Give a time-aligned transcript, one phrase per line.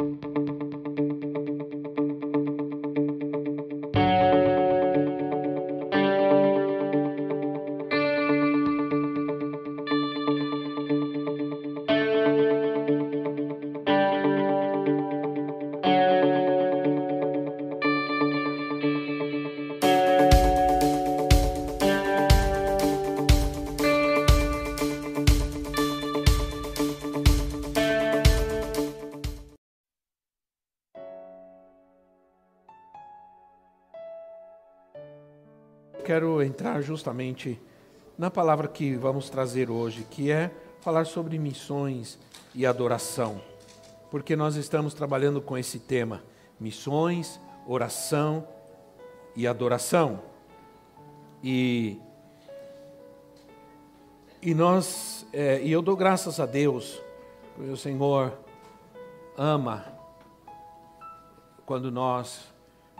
[0.00, 0.59] quero
[36.60, 37.58] entrar justamente
[38.18, 40.50] na palavra que vamos trazer hoje, que é
[40.82, 42.18] falar sobre missões
[42.54, 43.40] e adoração.
[44.10, 46.22] Porque nós estamos trabalhando com esse tema:
[46.60, 48.46] missões, oração
[49.34, 50.20] e adoração.
[51.42, 51.98] E,
[54.42, 57.00] e nós, é, e eu dou graças a Deus,
[57.56, 58.38] porque o Senhor
[59.34, 59.82] ama
[61.64, 62.52] quando nós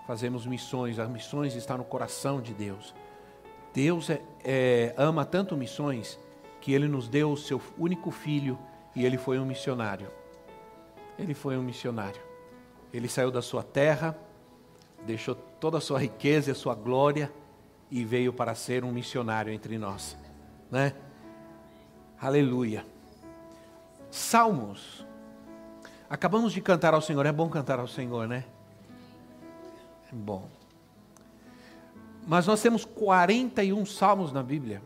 [0.06, 2.94] fazemos missões, as missões estão no coração de Deus.
[3.72, 6.18] Deus é, é, ama tanto missões
[6.60, 8.58] que Ele nos deu o seu único filho
[8.94, 10.10] e Ele foi um missionário.
[11.18, 12.20] Ele foi um missionário.
[12.92, 14.18] Ele saiu da sua terra,
[15.06, 17.32] deixou toda a sua riqueza e a sua glória
[17.90, 20.16] e veio para ser um missionário entre nós,
[20.70, 20.94] né?
[22.20, 22.84] Aleluia.
[24.10, 25.06] Salmos.
[26.08, 27.24] Acabamos de cantar ao Senhor.
[27.24, 28.44] É bom cantar ao Senhor, né?
[30.12, 30.48] É bom.
[32.26, 34.82] Mas nós temos 41 salmos na Bíblia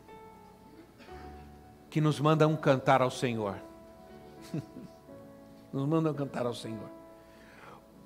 [1.91, 3.57] que nos mandam cantar ao Senhor.
[5.73, 6.91] nos mandam cantar ao Senhor.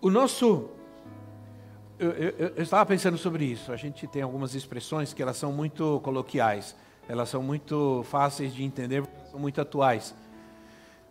[0.00, 0.68] O nosso.
[1.98, 3.72] Eu, eu, eu, estava pensando sobre isso.
[3.72, 6.76] A gente tem algumas expressões que elas são muito coloquiais,
[7.08, 10.14] elas são muito fáceis de entender, são muito atuais.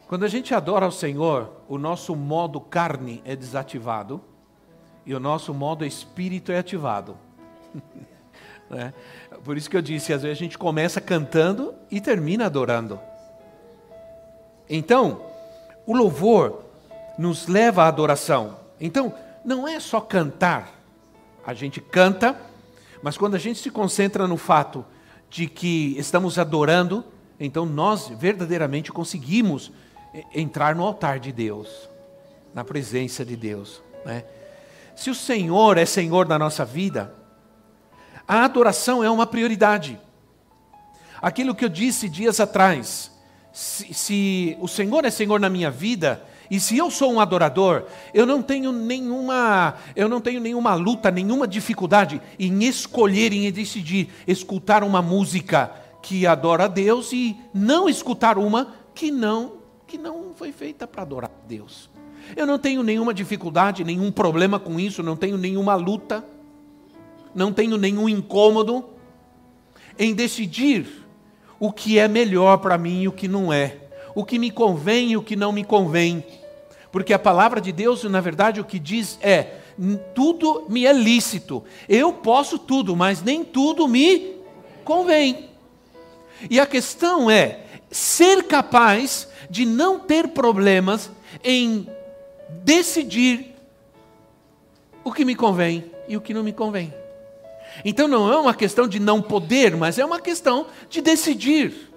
[0.08, 4.22] Quando a gente adora ao Senhor, o nosso modo carne é desativado
[5.06, 7.18] e o nosso modo espírito é ativado.
[8.70, 8.94] né?
[9.44, 13.00] Por isso que eu disse, às vezes a gente começa cantando e termina adorando.
[14.69, 15.22] Então,
[15.86, 16.64] o louvor
[17.18, 18.58] nos leva à adoração.
[18.80, 20.74] Então, não é só cantar.
[21.46, 22.40] A gente canta,
[23.02, 24.86] mas quando a gente se concentra no fato
[25.30, 27.06] de que estamos adorando,
[27.40, 29.72] então nós verdadeiramente conseguimos
[30.34, 31.90] entrar no altar de Deus,
[32.53, 33.81] na presença de Deus.
[34.06, 34.25] Né?
[34.96, 37.14] Se o Senhor é Senhor da nossa vida,
[38.28, 40.00] a adoração é uma prioridade.
[41.22, 43.12] Aquilo que eu disse dias atrás,
[43.54, 47.86] se, se, o Senhor é Senhor na minha vida, e se eu sou um adorador,
[48.14, 54.10] eu não tenho nenhuma, eu não tenho nenhuma luta, nenhuma dificuldade em escolher, em decidir
[54.28, 55.72] escutar uma música
[56.02, 59.54] que adora a Deus e não escutar uma que não,
[59.86, 61.90] que não foi feita para adorar a Deus.
[62.36, 66.24] Eu não tenho nenhuma dificuldade, nenhum problema com isso, não tenho nenhuma luta
[67.38, 68.84] não tenho nenhum incômodo
[69.98, 71.06] em decidir
[71.59, 73.78] o que é melhor para mim e o que não é,
[74.16, 76.26] o que me convém e o que não me convém.
[76.92, 79.59] Porque a palavra de Deus, na verdade, o que diz é:
[80.16, 84.38] tudo me é lícito, eu posso tudo, mas nem tudo me
[84.84, 85.52] convém.
[86.50, 87.59] E a questão é
[87.92, 91.12] ser capaz de não ter problemas
[91.44, 91.88] em
[92.64, 93.53] decidir
[95.03, 96.92] o que me convém e o que não me convém.
[97.84, 101.92] Então não é uma questão de não poder, mas é uma questão de decidir.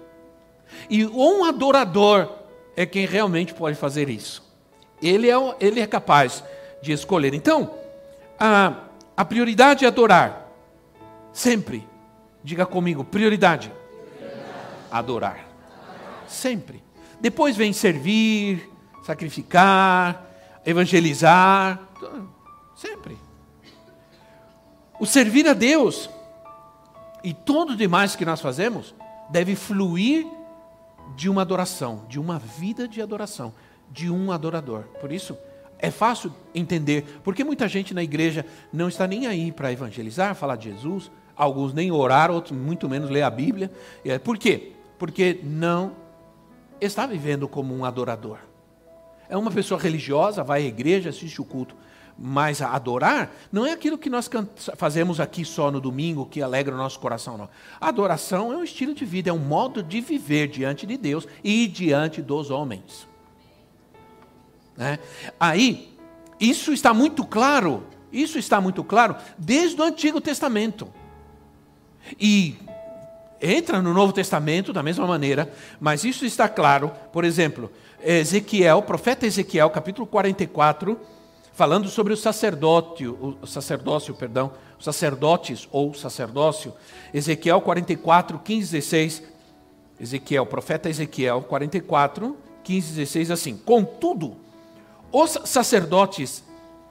[0.89, 2.29] E um adorador
[2.75, 4.43] é quem realmente pode fazer isso.
[5.01, 6.43] Ele é, ele é capaz
[6.81, 7.33] de escolher.
[7.33, 7.73] Então,
[8.39, 10.47] a, a prioridade é adorar.
[11.33, 11.87] Sempre.
[12.43, 13.71] Diga comigo, prioridade.
[14.91, 15.47] Adorar.
[16.27, 16.83] Sempre.
[17.19, 18.69] Depois vem servir,
[19.03, 20.25] sacrificar,
[20.65, 21.79] evangelizar.
[22.75, 23.17] Sempre.
[25.01, 26.11] O servir a Deus
[27.23, 28.93] e todo o demais que nós fazemos
[29.31, 30.27] deve fluir
[31.15, 33.51] de uma adoração, de uma vida de adoração,
[33.89, 34.83] de um adorador.
[35.01, 35.35] Por isso,
[35.79, 40.55] é fácil entender, porque muita gente na igreja não está nem aí para evangelizar, falar
[40.55, 43.71] de Jesus, alguns nem orar, outros muito menos ler a Bíblia.
[44.05, 44.73] É, por quê?
[44.99, 45.93] Porque não
[46.79, 48.37] está vivendo como um adorador.
[49.27, 51.75] É uma pessoa religiosa, vai à igreja, assiste o culto,
[52.17, 54.29] mas adorar não é aquilo que nós
[54.77, 57.49] fazemos aqui só no domingo, que alegra o nosso coração, não.
[57.79, 61.67] Adoração é um estilo de vida, é um modo de viver diante de Deus e
[61.67, 63.07] diante dos homens.
[64.77, 64.99] Né?
[65.39, 65.97] Aí,
[66.39, 70.87] isso está muito claro, isso está muito claro desde o Antigo Testamento.
[72.19, 72.55] E
[73.41, 77.71] entra no Novo Testamento da mesma maneira, mas isso está claro, por exemplo,
[78.03, 80.99] Ezequiel, profeta Ezequiel, capítulo 44,
[81.61, 86.73] falando sobre o sacerdócio, o sacerdócio, perdão, sacerdotes ou sacerdócio,
[87.13, 89.23] Ezequiel 44, 15, 16,
[89.99, 94.37] Ezequiel, profeta Ezequiel 44, 15, 16, assim: Contudo,
[95.11, 96.43] os sacerdotes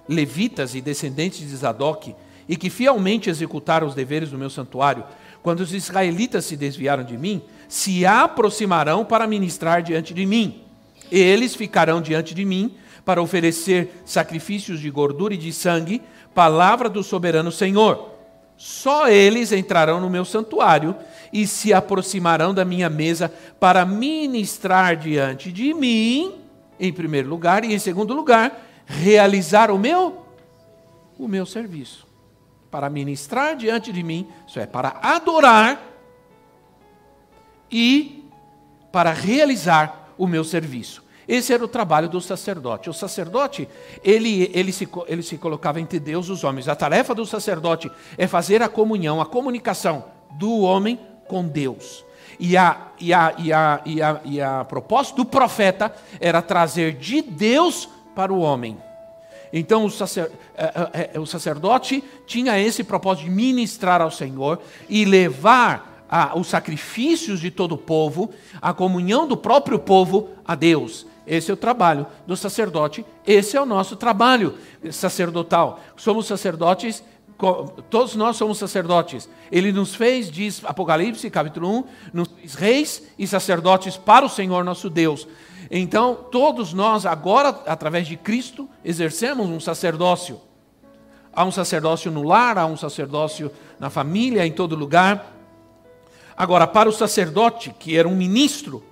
[0.09, 2.15] levitas e descendentes de Zadok,
[2.49, 5.03] e que fielmente executaram os deveres do meu santuário,
[5.43, 10.63] quando os israelitas se desviaram de mim, se aproximarão para ministrar diante de mim.
[11.11, 16.03] Eles ficarão diante de mim para oferecer sacrifícios de gordura e de sangue,
[16.35, 18.11] palavra do soberano Senhor.
[18.57, 20.95] Só eles entrarão no meu santuário
[21.33, 26.35] e se aproximarão da minha mesa para ministrar diante de mim,
[26.79, 30.27] em primeiro lugar, e em segundo lugar, realizar o meu
[31.19, 32.07] o meu serviço.
[32.71, 35.83] Para ministrar diante de mim, isso é, para adorar
[37.71, 38.25] e
[38.91, 41.05] para realizar o meu serviço.
[41.31, 42.91] Esse era o trabalho do sacerdote.
[42.91, 43.69] O sacerdote,
[44.03, 46.67] ele, ele, se, ele se colocava entre Deus e os homens.
[46.67, 47.89] A tarefa do sacerdote
[48.19, 50.99] é fazer a comunhão, a comunicação do homem
[51.29, 52.05] com Deus.
[52.37, 56.95] E a, e a, e a, e a, e a propósito do profeta era trazer
[56.95, 58.77] de Deus para o homem.
[59.53, 64.61] Então o, sacer, é, é, é, o sacerdote tinha esse propósito de ministrar ao Senhor
[64.89, 65.89] e levar
[66.35, 68.31] os sacrifícios de todo o povo,
[68.61, 71.07] a comunhão do próprio povo a Deus.
[71.27, 74.55] Esse é o trabalho do sacerdote, esse é o nosso trabalho
[74.91, 75.81] sacerdotal.
[75.97, 77.05] Somos sacerdotes,
[77.89, 79.29] todos nós somos sacerdotes.
[79.51, 84.65] Ele nos fez, diz Apocalipse capítulo 1, nos fez reis e sacerdotes para o Senhor
[84.65, 85.27] nosso Deus.
[85.71, 90.41] Então, todos nós, agora, através de Cristo, exercemos um sacerdócio.
[91.33, 95.33] Há um sacerdócio no lar, há um sacerdócio na família, em todo lugar.
[96.37, 98.83] Agora, para o sacerdote, que era um ministro,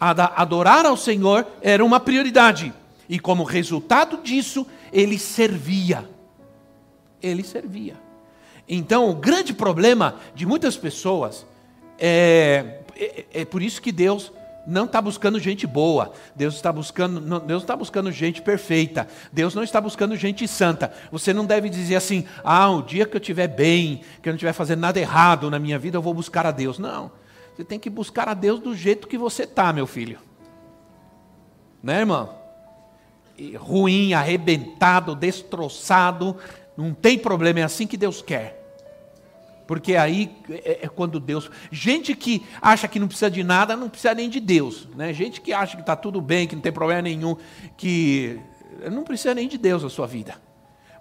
[0.00, 2.72] adorar ao Senhor era uma prioridade.
[3.08, 6.08] E como resultado disso, ele servia.
[7.22, 7.96] Ele servia.
[8.68, 11.46] Então, o grande problema de muitas pessoas
[11.98, 14.30] é, é, é por isso que Deus
[14.66, 16.12] não está buscando gente boa.
[16.36, 19.08] Deus está buscando, não, Deus está buscando gente perfeita.
[19.32, 20.92] Deus não está buscando gente santa.
[21.10, 24.36] Você não deve dizer assim: ah, o dia que eu estiver bem, que eu não
[24.36, 26.78] estiver fazendo nada errado na minha vida, eu vou buscar a Deus.
[26.78, 27.10] Não.
[27.58, 30.20] Você tem que buscar a Deus do jeito que você está, meu filho.
[31.82, 32.32] Né, irmão?
[33.36, 36.36] E ruim, arrebentado, destroçado,
[36.76, 38.64] não tem problema, é assim que Deus quer.
[39.66, 41.50] Porque aí é, é, quando Deus.
[41.68, 44.86] Gente que acha que não precisa de nada, não precisa nem de Deus.
[44.94, 45.12] Né?
[45.12, 47.36] Gente que acha que está tudo bem, que não tem problema nenhum,
[47.76, 48.38] que
[48.88, 50.40] não precisa nem de Deus na sua vida.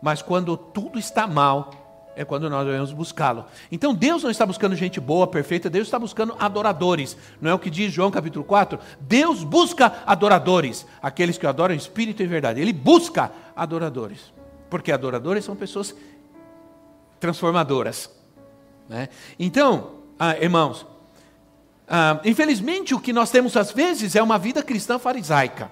[0.01, 1.76] Mas quando tudo está mal,
[2.17, 3.45] é quando nós devemos buscá-lo.
[3.71, 7.15] Então Deus não está buscando gente boa, perfeita, Deus está buscando adoradores.
[7.39, 8.79] Não é o que diz João capítulo 4?
[8.99, 12.59] Deus busca adoradores, aqueles que adoram espírito e verdade.
[12.59, 14.33] Ele busca adoradores.
[14.67, 15.95] Porque adoradores são pessoas
[17.19, 18.09] transformadoras.
[18.89, 19.09] Né?
[19.37, 20.87] Então, ah, irmãos,
[21.87, 25.71] ah, infelizmente o que nós temos às vezes é uma vida cristã farisaica.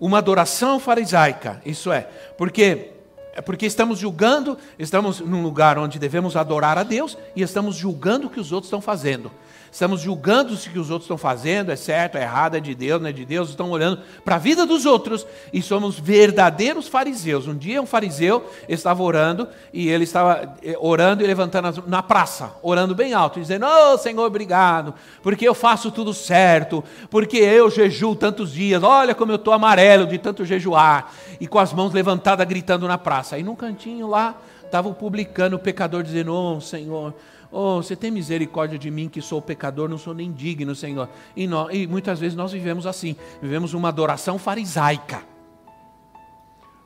[0.00, 2.02] Uma adoração farisaica, isso é,
[2.36, 2.97] porque
[3.38, 8.26] é porque estamos julgando, estamos num lugar onde devemos adorar a Deus e estamos julgando
[8.26, 9.30] o que os outros estão fazendo.
[9.70, 13.00] Estamos julgando se que os outros estão fazendo é certo, é errado, é de Deus,
[13.00, 13.50] não é de Deus.
[13.50, 17.46] Estão olhando para a vida dos outros e somos verdadeiros fariseus.
[17.46, 22.52] Um dia um fariseu estava orando e ele estava eh, orando e levantando na praça,
[22.62, 28.16] orando bem alto, dizendo: Oh Senhor, obrigado, porque eu faço tudo certo, porque eu jejuo
[28.16, 28.82] tantos dias.
[28.82, 32.96] Olha como eu estou amarelo de tanto jejuar e com as mãos levantadas gritando na
[32.96, 33.38] praça.
[33.38, 37.14] E num cantinho lá estava o publicano, o pecador, dizendo: Oh Senhor
[37.50, 41.08] Oh, você tem misericórdia de mim que sou pecador, não sou nem digno, Senhor.
[41.34, 45.22] E, nós, e muitas vezes nós vivemos assim, vivemos uma adoração farisaica.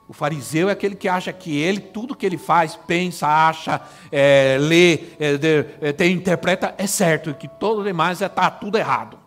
[0.09, 4.57] O fariseu é aquele que acha que ele, tudo que ele faz, pensa, acha, é,
[4.61, 8.76] lê, é, de, é, tem, interpreta, é certo, e que todo demais está é, tudo
[8.78, 9.19] errado.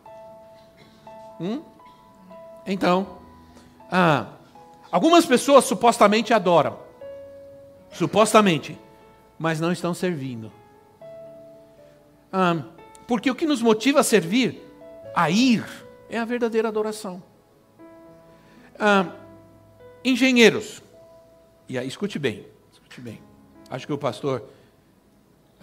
[1.39, 1.61] Hum?
[2.65, 3.17] Então,
[3.91, 4.27] ah,
[4.91, 6.77] algumas pessoas supostamente adoram,
[7.91, 8.77] supostamente,
[9.37, 10.51] mas não estão servindo.
[12.37, 12.61] Ah,
[13.07, 14.61] porque o que nos motiva a servir,
[15.15, 15.63] a ir,
[16.09, 17.23] é a verdadeira adoração.
[18.77, 19.09] Ah,
[20.03, 20.83] engenheiros,
[21.69, 23.21] e aí escute bem, escute bem.
[23.69, 24.43] Acho que o pastor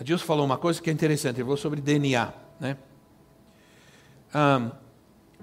[0.00, 2.33] Adilson falou uma coisa que é interessante, ele falou sobre DNA.
[2.59, 2.79] Né?
[4.33, 4.73] Ah,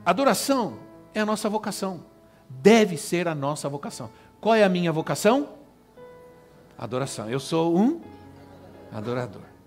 [0.04, 0.80] adoração
[1.14, 2.04] é a nossa vocação,
[2.50, 4.10] deve ser a nossa vocação.
[4.42, 5.48] Qual é a minha vocação?
[6.76, 7.30] Adoração.
[7.30, 8.02] Eu sou um
[8.92, 9.59] adorador.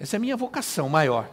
[0.00, 1.28] Essa é a minha vocação maior.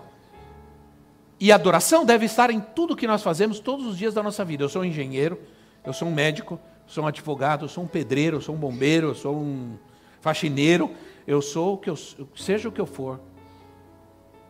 [1.40, 4.44] E a adoração deve estar em tudo que nós fazemos todos os dias da nossa
[4.44, 4.66] vida.
[4.66, 5.40] Eu sou um engenheiro,
[5.86, 9.10] eu sou um médico, sou um advogado, eu sou um pedreiro, eu sou um bombeiro,
[9.10, 9.78] eu sou um
[10.20, 10.92] faxineiro,
[11.26, 11.96] eu sou o que eu
[12.36, 13.22] seja o que eu for.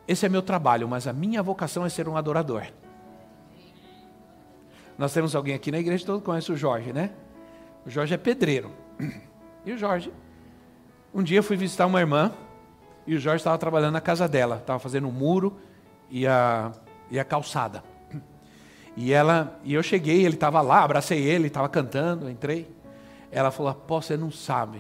[0.07, 2.65] Esse é meu trabalho, mas a minha vocação é ser um adorador.
[4.97, 7.12] Nós temos alguém aqui na igreja, todo conhece o Jorge, né?
[7.86, 8.71] O Jorge é pedreiro.
[9.65, 10.13] E o Jorge?
[11.13, 12.31] Um dia eu fui visitar uma irmã
[13.07, 15.57] e o Jorge estava trabalhando na casa dela, estava fazendo um muro
[16.11, 16.71] e a,
[17.09, 17.81] e a calçada.
[18.95, 22.67] E ela, e eu cheguei, ele estava lá, abracei ele, estava cantando, entrei.
[23.31, 24.79] Ela falou: Pô, você não sabe.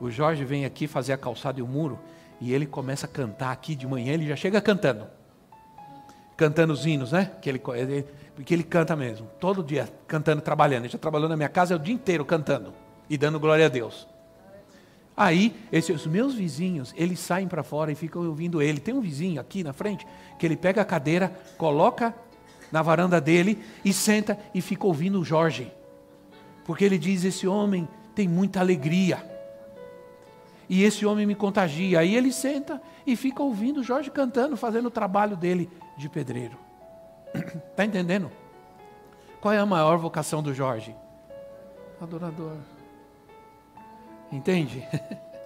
[0.00, 1.98] O Jorge vem aqui fazer a calçada e o muro
[2.40, 5.06] e ele começa a cantar aqui de manhã, ele já chega cantando.
[6.36, 7.32] Cantando os hinos, né?
[7.42, 8.06] Que ele, ele,
[8.44, 10.84] que ele canta mesmo, todo dia cantando, trabalhando.
[10.84, 12.72] Ele já trabalhou na minha casa o dia inteiro cantando
[13.10, 14.06] e dando glória a Deus.
[15.18, 18.78] Aí, esses meus vizinhos, eles saem para fora e ficam ouvindo ele.
[18.78, 20.06] Tem um vizinho aqui na frente
[20.38, 22.14] que ele pega a cadeira, coloca
[22.70, 25.72] na varanda dele e senta e fica ouvindo o Jorge.
[26.64, 29.28] Porque ele diz: Esse homem tem muita alegria.
[30.68, 31.98] E esse homem me contagia.
[31.98, 36.56] Aí ele senta e fica ouvindo o Jorge cantando, fazendo o trabalho dele de pedreiro.
[37.34, 38.30] Está entendendo?
[39.40, 40.94] Qual é a maior vocação do Jorge?
[42.00, 42.58] Adorador.
[44.30, 44.86] Entende?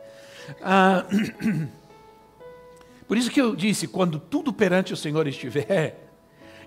[0.63, 1.05] ah,
[3.07, 6.09] por isso que eu disse: quando tudo perante o Senhor estiver,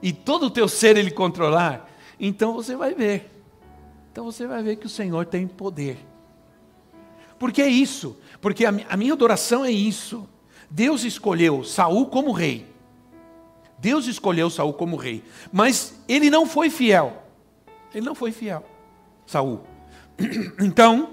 [0.01, 3.31] e todo o teu ser Ele controlar, então você vai ver.
[4.11, 5.97] Então você vai ver que o Senhor tem poder.
[7.37, 8.17] Porque é isso.
[8.39, 10.27] Porque a, a minha adoração é isso.
[10.69, 12.75] Deus escolheu Saul como rei.
[13.77, 17.21] Deus escolheu Saul como rei, mas ele não foi fiel.
[17.93, 18.65] Ele não foi fiel,
[19.25, 19.61] Saul.
[20.59, 21.09] Então,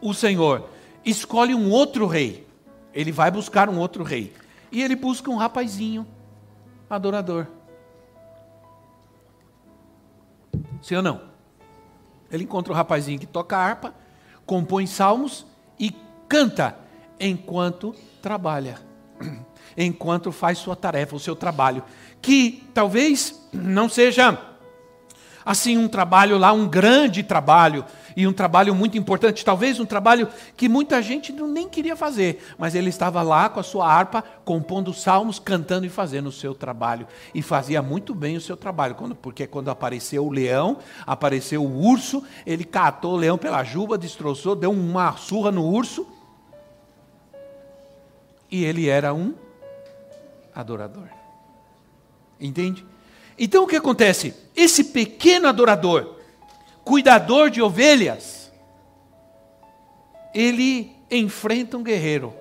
[0.00, 0.68] o Senhor
[1.04, 2.46] escolhe um outro rei.
[2.92, 4.32] Ele vai buscar um outro rei.
[4.72, 6.06] E ele busca um rapazinho
[6.88, 7.46] adorador.
[10.82, 11.20] Sim ou não?
[12.30, 13.94] Ele encontra um rapazinho que toca harpa,
[14.46, 15.46] compõe salmos
[15.78, 15.94] e
[16.28, 16.78] canta
[17.18, 18.78] enquanto trabalha,
[19.76, 21.82] enquanto faz sua tarefa, o seu trabalho,
[22.22, 24.49] que talvez não seja
[25.44, 27.84] assim um trabalho lá, um grande trabalho,
[28.16, 32.42] e um trabalho muito importante, talvez um trabalho que muita gente não, nem queria fazer,
[32.58, 36.54] mas ele estava lá com a sua harpa, compondo salmos, cantando e fazendo o seu
[36.54, 37.06] trabalho.
[37.34, 41.86] E fazia muito bem o seu trabalho, quando, porque quando apareceu o leão, apareceu o
[41.86, 46.06] urso, ele catou o leão pela juba, destroçou, deu uma surra no urso,
[48.50, 49.34] e ele era um
[50.54, 51.08] adorador.
[52.40, 52.84] Entende?
[53.38, 54.34] Então o que acontece?
[54.60, 56.16] Esse pequeno adorador,
[56.84, 58.52] cuidador de ovelhas,
[60.34, 62.34] ele enfrenta um guerreiro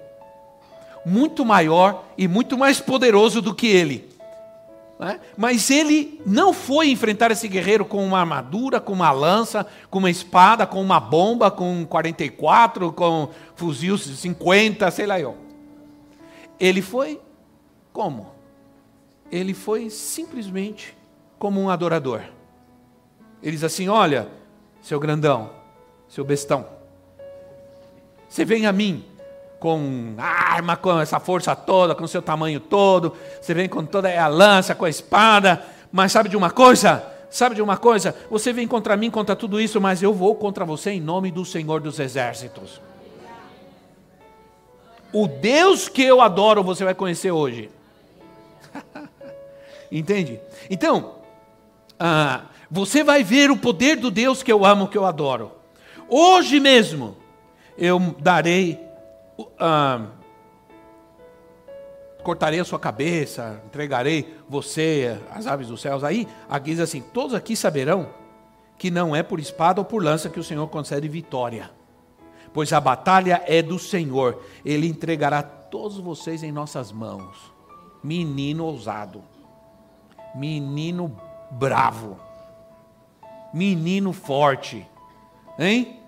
[1.06, 4.10] muito maior e muito mais poderoso do que ele.
[5.00, 5.18] Né?
[5.38, 10.12] Mas ele não foi enfrentar esse guerreiro com uma armadura, com uma lança, com uma
[10.12, 15.38] espada, com uma bomba, com 44, com fuzil 50, sei lá eu.
[16.60, 17.22] Ele foi
[17.94, 18.34] como?
[19.32, 20.99] Ele foi simplesmente
[21.40, 22.22] como um adorador.
[23.42, 24.28] Ele diz assim: Olha,
[24.82, 25.50] seu grandão,
[26.08, 26.66] seu bestão,
[28.28, 29.04] você vem a mim
[29.60, 34.28] com arma, com essa força toda, com seu tamanho todo, você vem com toda a
[34.28, 37.04] lança, com a espada, mas sabe de uma coisa?
[37.30, 38.16] Sabe de uma coisa?
[38.30, 41.46] Você vem contra mim, contra tudo isso, mas eu vou contra você em nome do
[41.46, 42.82] Senhor dos Exércitos.
[45.12, 47.70] O Deus que eu adoro, você vai conhecer hoje.
[49.92, 50.40] Entende?
[50.70, 51.19] Então,
[52.00, 55.52] ah, você vai ver o poder do Deus que eu amo, que eu adoro.
[56.08, 57.18] Hoje mesmo,
[57.78, 58.80] eu darei,
[59.60, 60.08] ah,
[62.24, 66.04] cortarei a sua cabeça, entregarei você às aves dos céus.
[66.04, 68.08] Aí, aqui diz assim: todos aqui saberão
[68.78, 71.70] que não é por espada ou por lança que o Senhor concede vitória,
[72.54, 77.52] pois a batalha é do Senhor, Ele entregará todos vocês em nossas mãos.
[78.02, 79.22] Menino ousado,
[80.34, 82.20] menino bravo,
[83.54, 84.88] menino forte,
[85.58, 85.99] hein?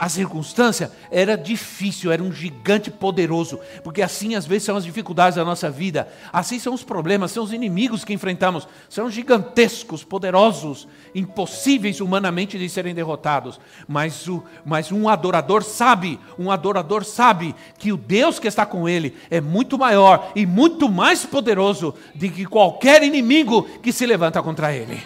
[0.00, 5.36] A circunstância era difícil, era um gigante poderoso, porque assim às vezes são as dificuldades
[5.36, 10.88] da nossa vida, assim são os problemas, são os inimigos que enfrentamos, são gigantescos, poderosos,
[11.14, 13.60] impossíveis humanamente de serem derrotados.
[13.86, 18.88] Mas, o, mas um adorador sabe, um adorador sabe que o Deus que está com
[18.88, 24.42] ele é muito maior e muito mais poderoso do que qualquer inimigo que se levanta
[24.42, 24.98] contra ele.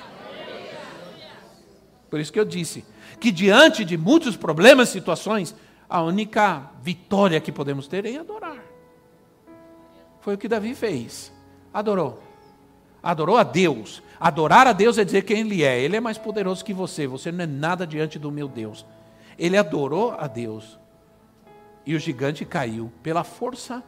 [2.08, 5.54] Por isso que eu disse que diante de muitos problemas, situações,
[5.88, 8.58] a única vitória que podemos ter é adorar.
[10.20, 11.32] Foi o que Davi fez.
[11.72, 12.22] Adorou.
[13.02, 14.02] Adorou a Deus.
[14.18, 15.78] Adorar a Deus é dizer quem Ele é.
[15.78, 17.06] Ele é mais poderoso que você.
[17.06, 18.86] Você não é nada diante do meu Deus.
[19.38, 20.78] Ele adorou a Deus.
[21.84, 23.82] E o gigante caiu pela força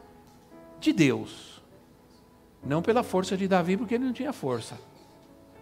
[0.79, 1.63] de Deus.
[2.63, 4.77] Não pela força de Davi, porque ele não tinha força.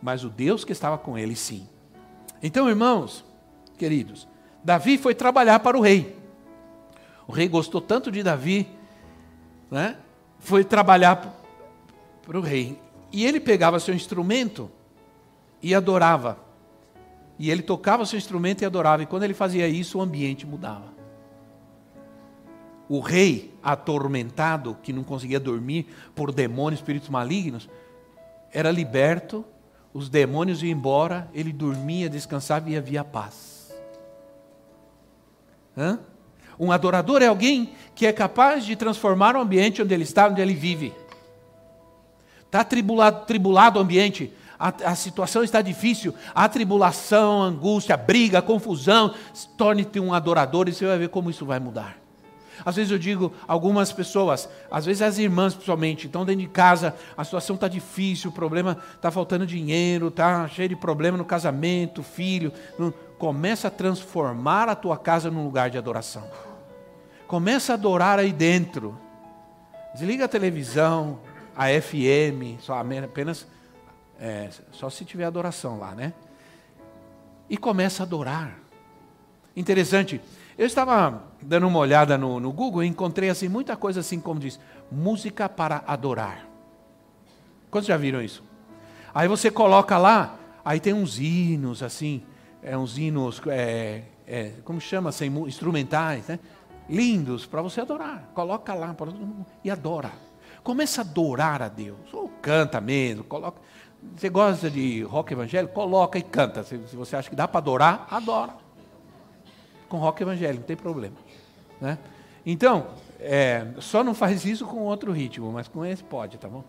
[0.01, 1.67] Mas o Deus que estava com ele, sim.
[2.43, 3.23] Então, irmãos,
[3.77, 4.27] queridos,
[4.63, 6.17] Davi foi trabalhar para o rei.
[7.27, 8.67] O rei gostou tanto de Davi,
[9.69, 9.97] né?
[10.39, 11.35] foi trabalhar
[12.25, 12.79] para o rei.
[13.11, 14.69] E ele pegava seu instrumento
[15.61, 16.37] e adorava.
[17.37, 19.03] E ele tocava seu instrumento e adorava.
[19.03, 20.93] E quando ele fazia isso, o ambiente mudava.
[22.87, 27.67] O rei atormentado, que não conseguia dormir por demônios, espíritos malignos,
[28.53, 29.43] era liberto,
[29.93, 33.54] os demônios iam embora, ele dormia, descansava e havia paz.
[35.77, 35.99] Hã?
[36.59, 40.41] Um adorador é alguém que é capaz de transformar o ambiente onde ele está, onde
[40.41, 40.93] ele vive.
[42.45, 47.97] Está tribulado, tribulado o ambiente, a, a, situação está difícil, a tribulação, a angústia, a
[47.97, 49.13] briga, a confusão.
[49.57, 51.97] Torne-te um adorador e você vai ver como isso vai mudar.
[52.63, 56.95] Às vezes eu digo, algumas pessoas, às vezes as irmãs principalmente, estão dentro de casa,
[57.17, 62.01] a situação está difícil, o problema está faltando dinheiro, está cheio de problema no casamento,
[62.01, 62.53] filho.
[63.17, 66.23] Começa a transformar a tua casa num lugar de adoração.
[67.27, 68.97] Começa a adorar aí dentro.
[69.93, 71.19] Desliga a televisão,
[71.55, 73.47] a FM, só apenas
[74.19, 76.13] é, só se tiver adoração lá, né?
[77.49, 78.59] E começa a adorar.
[79.55, 80.19] Interessante.
[80.57, 84.39] Eu estava dando uma olhada no, no Google e encontrei assim muita coisa assim como
[84.39, 84.59] diz
[84.91, 86.45] música para adorar.
[87.69, 88.43] Quantos já viram isso?
[89.13, 92.23] Aí você coloca lá, aí tem uns hinos assim,
[92.65, 96.39] é, uns hinos, é, é, como chama, assim, instrumentais, né?
[96.89, 98.31] lindos para você adorar.
[98.33, 98.95] Coloca lá
[99.63, 100.11] e adora.
[100.63, 102.11] Começa a adorar a Deus.
[102.11, 103.61] Ou canta mesmo, coloca.
[104.15, 105.73] Você gosta de rock evangélico?
[105.73, 106.63] Coloca e canta.
[106.63, 108.55] Se, se você acha que dá para adorar, adora.
[109.87, 111.15] Com rock evangélico, não tem problema.
[111.79, 111.99] Né?
[112.43, 112.87] Então,
[113.19, 116.63] é, só não faz isso com outro ritmo, mas com esse pode, tá bom?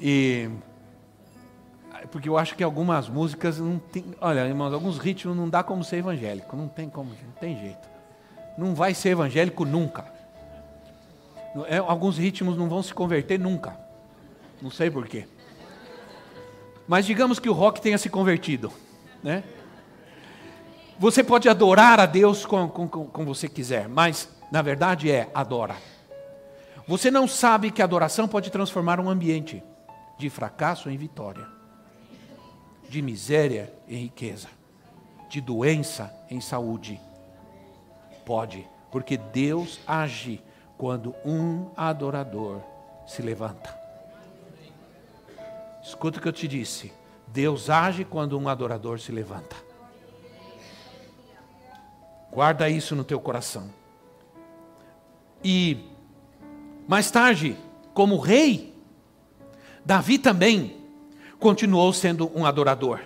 [0.00, 0.50] E
[2.10, 5.84] porque eu acho que algumas músicas não tem, olha, irmãos, alguns ritmos não dá como
[5.84, 7.88] ser evangélico, não tem como, não tem jeito.
[8.56, 10.04] Não vai ser evangélico nunca.
[11.66, 13.76] É, alguns ritmos não vão se converter nunca.
[14.60, 15.26] Não sei porquê.
[16.86, 18.72] Mas digamos que o rock tenha se convertido.
[19.22, 19.44] Né?
[20.98, 25.76] Você pode adorar a Deus como, como, como você quiser, mas na verdade é adora.
[26.86, 29.62] Você não sabe que a adoração pode transformar um ambiente
[30.18, 31.46] de fracasso em vitória,
[32.92, 34.48] de miséria em riqueza,
[35.30, 37.00] de doença em saúde.
[38.22, 40.42] Pode, porque Deus age
[40.76, 42.60] quando um adorador
[43.06, 43.74] se levanta.
[45.82, 46.92] Escuta o que eu te disse.
[47.28, 49.56] Deus age quando um adorador se levanta.
[52.30, 53.70] Guarda isso no teu coração.
[55.42, 55.78] E
[56.86, 57.56] mais tarde,
[57.94, 58.76] como rei,
[59.82, 60.81] Davi também
[61.42, 63.00] continuou sendo um adorador.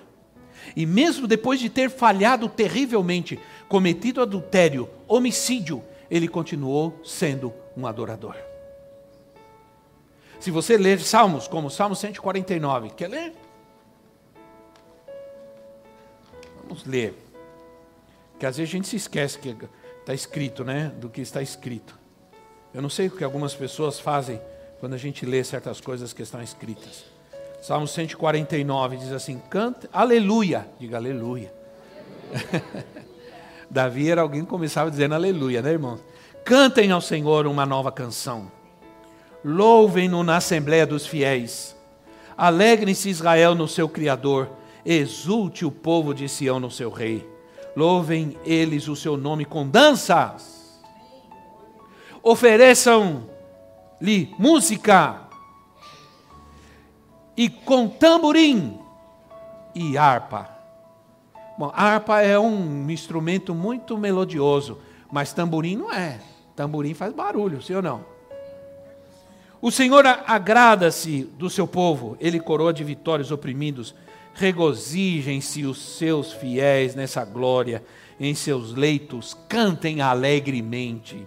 [0.77, 8.37] E mesmo depois de ter falhado terrivelmente, cometido adultério, homicídio, ele continuou sendo um adorador.
[10.39, 13.33] Se você ler Salmos, como Salmo 149, quer ler?
[16.63, 17.15] Vamos ler.
[18.39, 19.57] Que às vezes a gente se esquece que
[20.01, 20.93] está escrito, né?
[21.01, 21.99] Do que está escrito.
[22.75, 24.41] Eu não sei o que algumas pessoas fazem
[24.79, 27.16] quando a gente lê certas coisas que estão escritas.
[27.67, 31.53] Salmo 149 diz assim: canta, aleluia, diga aleluia.
[33.69, 35.99] Davi era alguém que começava dizendo aleluia, né, irmão?
[36.45, 38.53] Cantem ao Senhor uma nova canção.
[39.45, 41.75] Louvem-no na Assembleia dos Fiéis.
[42.39, 44.49] Alegrem-se Israel no seu Criador.
[44.85, 47.29] Exulte o povo de Sião no seu Rei.
[47.75, 50.81] Louvem eles o seu nome com danças.
[52.23, 55.26] Ofereçam-lhe música.
[57.37, 58.79] E com tamborim
[59.75, 60.49] e harpa.
[61.59, 64.79] Bom, harpa é um instrumento muito melodioso,
[65.11, 66.21] mas tamborim não é.
[66.55, 68.05] Tamborim faz barulho, sim ou não?
[69.61, 73.95] O Senhor agrada-se do seu povo, ele coroa de vitórias oprimidos.
[74.35, 77.83] Regozijem-se os seus fiéis nessa glória,
[78.21, 81.27] em seus leitos, cantem alegremente.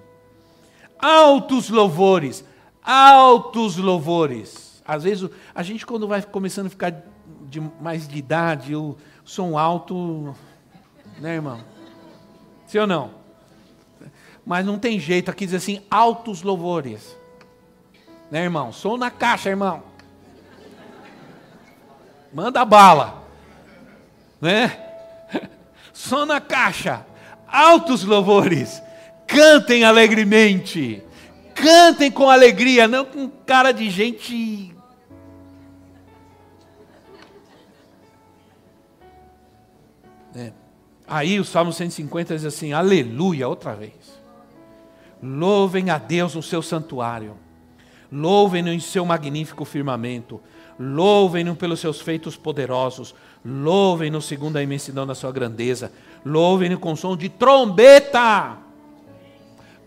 [1.00, 2.45] Altos louvores,
[2.84, 4.68] altos louvores.
[4.89, 6.93] Às vezes a gente, quando vai começando a ficar
[7.47, 10.36] de mais de idade, o som alto,
[11.19, 11.62] né, irmão?
[12.65, 13.19] Sim ou não?
[14.49, 15.30] mas não tem jeito.
[15.30, 17.15] Aqui diz assim: altos louvores.
[18.32, 18.73] Né, irmão?
[18.73, 19.84] Som na caixa, irmão.
[22.34, 23.23] Manda bala.
[24.41, 24.75] Né?
[25.93, 27.06] Som na caixa.
[27.47, 28.82] Altos louvores.
[29.28, 31.04] Cantem alegremente.
[31.54, 34.75] Cantem com alegria, não com cara de gente
[41.10, 44.19] Aí o Salmo 150 diz assim: Aleluia, outra vez.
[45.22, 47.36] Louvem a Deus no seu santuário,
[48.12, 50.39] louvem-no em seu magnífico firmamento,
[50.80, 55.91] louvem-no pelos seus feitos poderosos, louvem-no segundo a imensidão da sua grandeza,
[56.26, 58.58] louvem-no com som de trombeta.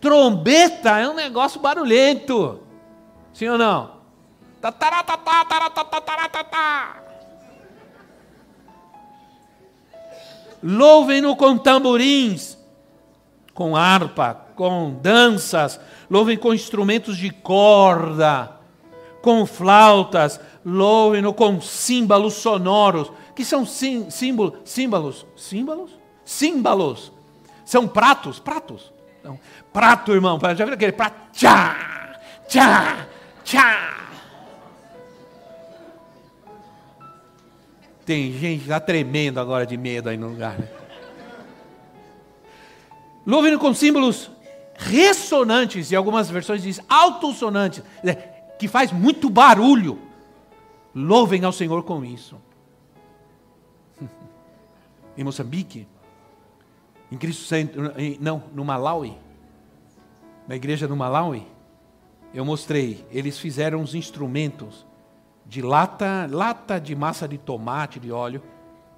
[0.00, 2.60] Trombeta é um negócio barulhento,
[3.32, 4.02] sim ou não?
[4.60, 6.00] Tataratata, taratata,
[10.62, 12.56] Louvem-no com tamborins,
[13.52, 18.52] com harpa, com danças, louvem com instrumentos de corda,
[19.20, 25.90] com flautas, louvem-no com símbolos sonoros, que são sim, símbolo, símbolos, símbolos?
[26.24, 27.12] Símbolos.
[27.64, 28.92] São pratos, pratos.
[29.24, 29.38] Não.
[29.72, 31.16] Prato, irmão, já viu aquele prato?
[31.32, 31.76] Tchá,
[32.46, 33.06] tchá,
[33.44, 34.02] tchá.
[38.04, 40.58] Tem gente já tremendo agora de medo aí no lugar.
[40.58, 40.68] Né?
[43.58, 44.30] Com símbolos
[44.76, 48.14] ressonantes, e algumas versões diz altosonantes, né,
[48.58, 49.98] que faz muito barulho.
[50.94, 52.36] Louvem ao Senhor com isso.
[55.16, 55.86] em Moçambique,
[57.10, 59.16] em Cristo Centro, não, no Malawi,
[60.48, 61.46] na igreja do Malawi,
[62.34, 64.86] eu mostrei, eles fizeram uns instrumentos
[65.52, 68.42] de lata, lata de massa de tomate, de óleo,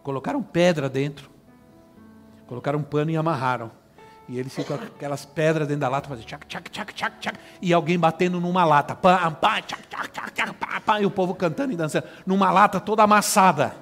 [0.05, 1.29] colocaram pedra dentro,
[2.47, 3.73] colocaram um pano e amarraram.
[4.29, 7.39] E eles ficam com aquelas pedras dentro da lata, fazendo tchac, tchac, tchac, tchac, tchac,
[7.61, 11.11] e alguém batendo numa lata, pá, pá, tchac, tchac, tchac, tchac, pá, pá, e o
[11.11, 13.75] povo cantando e dançando, numa lata toda amassada.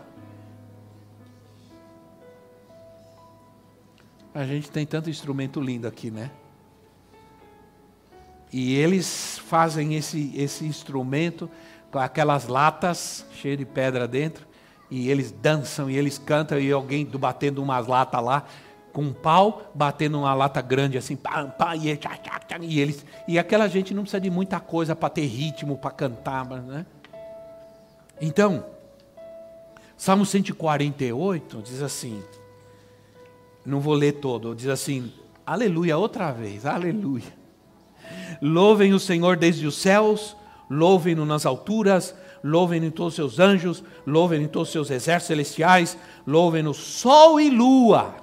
[4.34, 6.30] A gente tem tanto instrumento lindo aqui, né?
[8.50, 11.50] E eles fazem esse, esse instrumento
[11.92, 14.46] com aquelas latas cheias de pedra dentro,
[14.90, 18.44] e eles dançam e eles cantam, e alguém batendo umas latas lá,
[18.92, 22.80] com um pau, batendo uma lata grande assim, pá, pá, e, tchá, tchá, tchá, e
[22.80, 23.04] eles.
[23.28, 26.84] E aquela gente não precisa de muita coisa para ter ritmo, para cantar, né?
[28.20, 28.64] Então,
[29.96, 32.22] Salmo 148 diz assim,
[33.64, 35.12] não vou ler todo, diz assim,
[35.46, 37.32] aleluia, outra vez, aleluia.
[38.40, 40.36] Louvem o Senhor desde os céus,
[40.72, 45.26] louvem-no nas alturas, louvem-no em todos os seus anjos, louvem-no em todos os seus exércitos
[45.26, 48.14] celestiais, louvem-no sol e lua,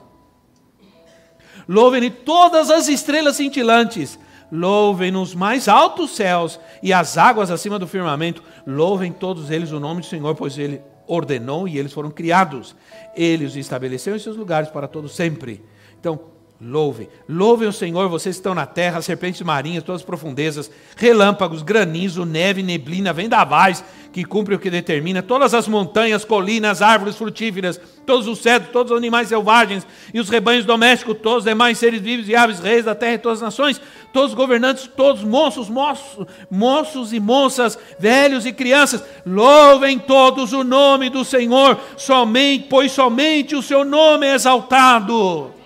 [1.68, 4.18] louvem-no todas as estrelas cintilantes,
[4.52, 9.80] louvem nos mais altos céus e as águas acima do firmamento, louvem todos eles o
[9.80, 12.76] nome do Senhor, pois ele ordenou e eles foram criados.
[13.16, 15.64] Ele os estabeleceu em seus lugares para todo sempre.
[16.00, 16.20] Então,
[16.62, 22.26] Louve, louve o Senhor, vocês estão na terra, serpentes marinhas, todas as profundezas, relâmpagos, granizo,
[22.26, 28.28] neve, neblina, vendavais, que cumpre o que determina, todas as montanhas, colinas, árvores frutíferas, todos
[28.28, 32.28] os cedros, todos os animais selvagens e os rebanhos domésticos, todos os demais seres vivos
[32.28, 36.28] e aves, reis da terra e todas as nações, todos os governantes, todos moços, moços,
[36.52, 43.56] moços e moças, velhos e crianças, louvem todos o nome do Senhor, somente, pois somente
[43.56, 45.58] o seu nome é exaltado.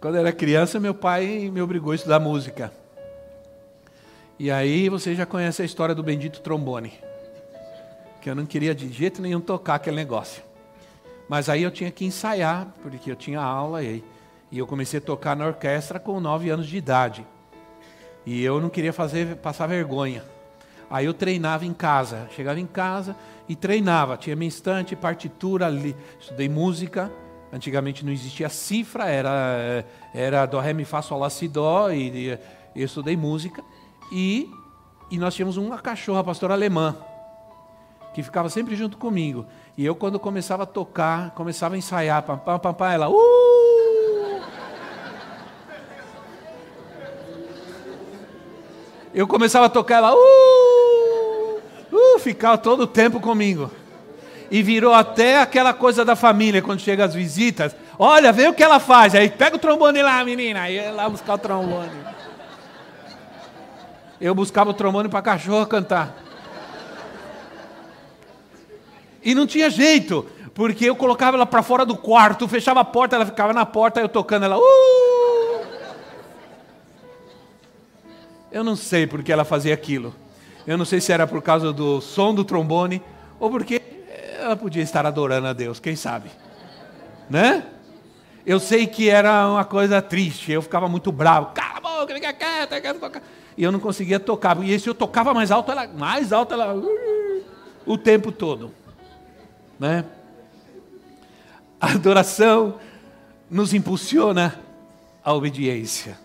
[0.00, 2.72] Quando eu era criança, meu pai me obrigou a estudar música.
[4.38, 6.94] E aí você já conhece a história do bendito trombone.
[8.22, 10.42] Que eu não queria de jeito nenhum tocar aquele negócio.
[11.28, 14.02] Mas aí eu tinha que ensaiar, porque eu tinha aula e,
[14.50, 17.26] e eu comecei a tocar na orquestra com nove anos de idade.
[18.24, 20.24] E eu não queria fazer passar vergonha.
[20.88, 22.26] Aí eu treinava em casa.
[22.34, 23.14] Chegava em casa
[23.46, 24.16] e treinava.
[24.16, 27.12] Tinha minha estante, partitura, li, estudei música
[27.52, 29.84] Antigamente não existia cifra, era,
[30.14, 32.38] era Dó, Ré, Mi, Fá, Sol, Lá, Si, Dó, e, e
[32.76, 33.62] eu estudei música.
[34.12, 34.48] E,
[35.10, 36.96] e nós tínhamos uma cachorra, pastora alemã,
[38.14, 39.46] que ficava sempre junto comigo.
[39.76, 43.20] E eu, quando começava a tocar, começava a ensaiar, pam, pam, pam, pam ela, uh!
[49.12, 51.62] Eu começava a tocar, ela, uh!
[51.90, 52.18] Uh!
[52.20, 53.72] Ficava todo o tempo comigo
[54.50, 57.74] e virou até aquela coisa da família quando chega as visitas.
[57.98, 59.14] Olha, vê o que ela faz.
[59.14, 60.62] Aí pega o trombone lá, menina.
[60.62, 61.90] Aí ia lá buscar o trombone.
[64.20, 66.16] Eu buscava o trombone para a cachorra cantar.
[69.22, 73.16] E não tinha jeito, Porque eu colocava ela para fora do quarto, fechava a porta,
[73.16, 74.58] ela ficava na porta, eu tocando ela.
[74.58, 75.20] Uh!
[78.50, 80.14] Eu não sei porque ela fazia aquilo.
[80.66, 83.00] Eu não sei se era por causa do som do trombone
[83.38, 83.80] ou porque
[84.40, 86.30] ela podia estar adorando a Deus, quem sabe?
[87.28, 87.64] Né?
[88.44, 91.52] Eu sei que era uma coisa triste, eu ficava muito bravo.
[91.54, 92.76] Cala a boca, fica quieta,
[93.56, 94.62] E eu não conseguia tocar.
[94.64, 96.74] E se eu tocava mais alto, ela mais alto ela
[97.86, 98.72] o tempo todo.
[99.78, 100.04] Né?
[101.80, 102.80] A adoração
[103.50, 104.58] nos impulsiona
[105.22, 106.18] a obediência.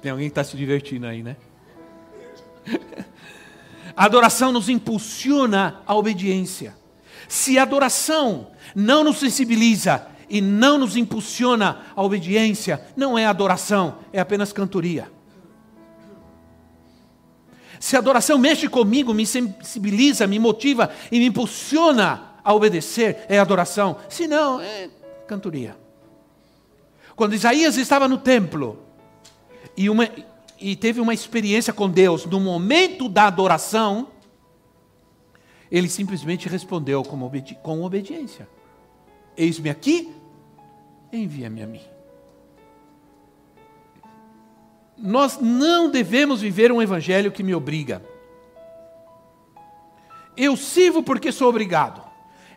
[0.00, 1.36] Tem alguém que está se divertindo aí, né?
[3.96, 6.74] A adoração nos impulsiona a obediência.
[7.32, 13.96] Se a adoração não nos sensibiliza e não nos impulsiona a obediência, não é adoração,
[14.12, 15.10] é apenas cantoria.
[17.80, 23.38] Se a adoração mexe comigo, me sensibiliza, me motiva e me impulsiona a obedecer, é
[23.38, 23.96] adoração.
[24.10, 24.90] Se não, é
[25.26, 25.74] cantoria.
[27.16, 28.78] Quando Isaías estava no templo
[29.74, 30.06] e, uma,
[30.60, 34.08] e teve uma experiência com Deus, no momento da adoração,
[35.72, 38.46] ele simplesmente respondeu com, obedi com obediência:
[39.34, 40.14] Eis-me aqui,
[41.10, 41.80] envia-me a mim.
[44.98, 48.04] Nós não devemos viver um evangelho que me obriga.
[50.36, 52.02] Eu sirvo porque sou obrigado.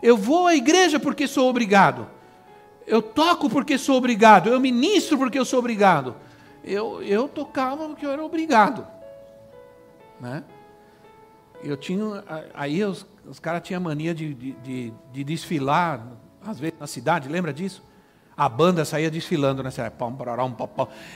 [0.04, 2.10] Eu vou à igreja porque sou obrigado.
[2.86, 4.50] Eu toco porque sou obrigado.
[4.50, 6.18] Eu ministro porque eu sou obrigado.
[6.62, 8.86] Eu, eu tocava porque eu era obrigado.
[10.20, 10.44] Né?
[11.64, 12.24] Eu tinha.
[12.54, 16.06] Aí os, os caras tinham mania de, de, de, desfilar,
[16.46, 17.84] às vezes na cidade, lembra disso?
[18.38, 20.06] A banda saía desfilando nessa época.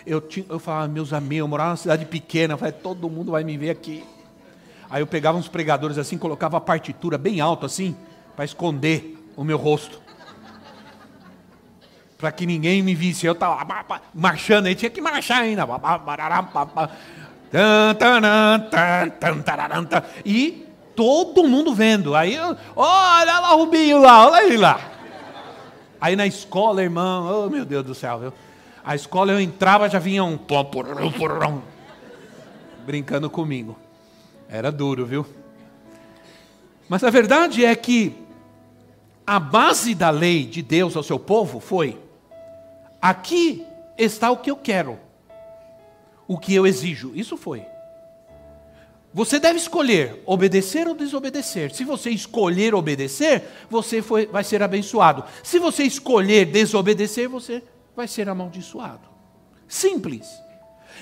[0.05, 3.31] Eu, tinha, eu falava, meus amigos, eu morava numa cidade pequena, eu falei, todo mundo
[3.31, 4.03] vai me ver aqui.
[4.89, 7.95] Aí eu pegava uns pregadores assim, colocava a partitura bem alto assim,
[8.35, 10.01] para esconder o meu rosto.
[12.17, 13.25] Para que ninguém me visse.
[13.25, 13.65] Eu estava
[14.13, 15.65] marchando, aí tinha que marchar ainda.
[20.23, 22.15] E todo mundo vendo.
[22.15, 22.37] Aí,
[22.75, 24.79] olha lá o Rubinho lá, olha ele lá.
[25.99, 28.33] Aí na escola, irmão, oh meu Deus do céu, viu?
[28.83, 30.37] A escola eu entrava, já vinha um
[32.85, 33.77] brincando comigo.
[34.47, 35.25] Era duro, viu?
[36.87, 38.15] Mas a verdade é que
[39.27, 41.99] a base da lei de Deus ao seu povo foi:
[43.01, 43.65] aqui
[43.97, 44.97] está o que eu quero
[46.29, 47.11] o que eu exijo.
[47.15, 47.65] Isso foi.
[49.11, 51.73] Você deve escolher obedecer ou desobedecer.
[51.73, 55.23] Se você escolher obedecer, você foi, vai ser abençoado.
[55.43, 57.63] Se você escolher desobedecer, você
[57.95, 59.09] vai ser amaldiçoado.
[59.67, 60.29] Simples.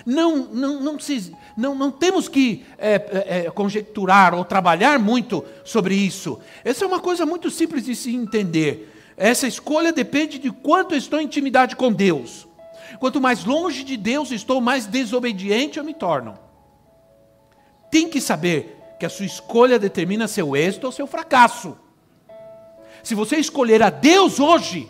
[0.05, 5.43] Não, não, não, se, não, não temos que é, é, é, conjecturar ou trabalhar muito
[5.65, 6.39] sobre isso.
[6.63, 8.93] Essa é uma coisa muito simples de se entender.
[9.17, 12.46] Essa escolha depende de quanto estou em intimidade com Deus.
[12.99, 16.37] Quanto mais longe de Deus estou, mais desobediente eu me torno.
[17.91, 21.77] Tem que saber que a sua escolha determina seu êxito ou seu fracasso.
[23.03, 24.89] Se você escolher a Deus hoje,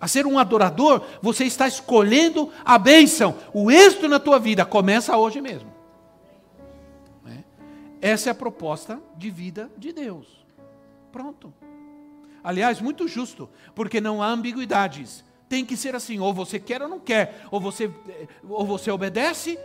[0.00, 3.36] a ser um adorador, você está escolhendo a bênção.
[3.52, 5.72] O êxito na tua vida começa hoje mesmo.
[7.24, 7.44] Né?
[8.00, 10.26] Essa é a proposta de vida de Deus.
[11.10, 11.52] Pronto.
[12.42, 15.24] Aliás, muito justo, porque não há ambiguidades
[15.54, 17.88] tem que ser assim, ou você quer ou não quer, ou você,
[18.42, 19.56] ou você obedece,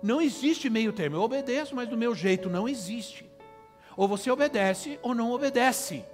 [0.00, 1.16] não existe meio termo.
[1.16, 3.28] Eu obedeço, mas do meu jeito não existe.
[3.96, 6.04] Ou você obedece ou não obedece.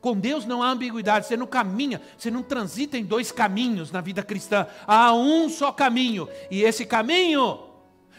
[0.00, 4.00] Com Deus não há ambiguidade, você não caminha, você não transita em dois caminhos na
[4.00, 7.58] vida cristã, há um só caminho, e esse caminho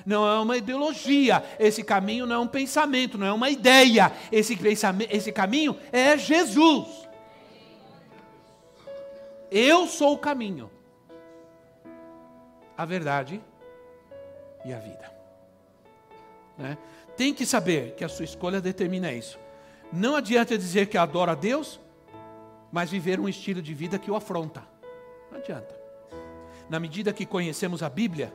[0.05, 4.59] não é uma ideologia, esse caminho não é um pensamento, não é uma ideia, esse,
[5.09, 7.06] esse caminho é Jesus.
[9.49, 10.69] Eu sou o caminho,
[12.77, 13.41] a verdade
[14.65, 15.11] e a vida.
[16.57, 16.77] Né?
[17.15, 19.39] Tem que saber que a sua escolha determina isso.
[19.91, 21.79] Não adianta dizer que adora a Deus,
[22.71, 24.63] mas viver um estilo de vida que o afronta.
[25.31, 25.75] Não adianta.
[26.69, 28.33] Na medida que conhecemos a Bíblia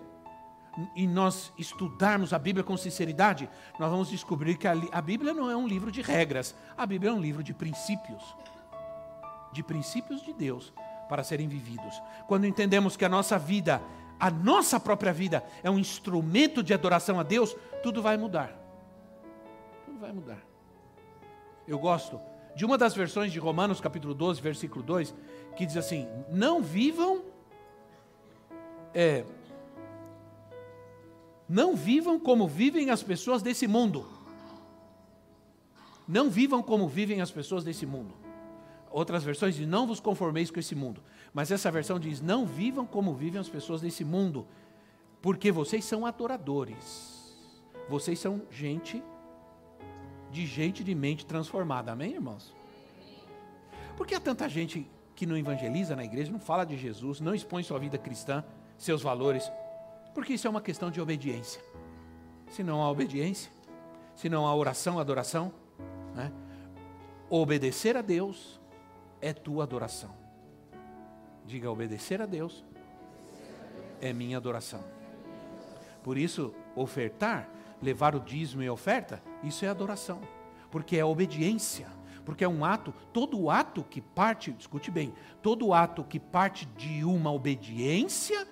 [0.97, 5.57] e nós estudarmos a Bíblia com sinceridade, nós vamos descobrir que a Bíblia não é
[5.57, 8.23] um livro de regras, a Bíblia é um livro de princípios.
[9.53, 10.73] De princípios de Deus
[11.13, 12.01] para serem vividos.
[12.27, 13.83] Quando entendemos que a nossa vida,
[14.19, 18.51] a nossa própria vida, é um instrumento de adoração a Deus, tudo vai mudar.
[19.85, 20.39] Tudo vai mudar.
[21.69, 22.19] Eu gosto
[22.57, 25.15] de uma das versões de Romanos, capítulo 12, versículo 2,
[25.55, 27.23] que diz assim: Não vivam.
[28.95, 29.27] É,
[31.47, 34.07] não vivam como vivem as pessoas desse mundo.
[36.09, 38.15] Não vivam como vivem as pessoas desse mundo.
[38.93, 41.03] Outras versões dizem, não vos conformeis com esse mundo.
[41.33, 44.47] Mas essa versão diz, não vivam como vivem as pessoas desse mundo,
[45.21, 47.35] porque vocês são adoradores.
[47.89, 49.03] Vocês são gente
[50.31, 51.93] de gente de mente transformada.
[51.93, 52.55] Amém, irmãos?
[53.97, 57.35] Por que há tanta gente que não evangeliza na igreja, não fala de Jesus, não
[57.35, 58.45] expõe sua vida cristã,
[58.79, 59.51] seus valores?
[60.15, 61.63] Porque isso é uma questão de obediência.
[62.49, 63.51] Se não há obediência,
[64.15, 65.53] se não há oração, adoração,
[66.15, 66.33] né?
[67.29, 68.61] obedecer a Deus
[69.23, 70.11] é tua adoração.
[71.47, 72.65] Diga, obedecer a Deus
[74.01, 74.85] é minha adoração.
[76.03, 77.49] Por isso, ofertar,
[77.81, 80.21] levar o dízimo e oferta, isso é adoração,
[80.71, 81.87] porque é obediência,
[82.25, 87.05] porque é um ato, todo ato que parte, escute bem, todo ato que parte de
[87.05, 88.47] uma obediência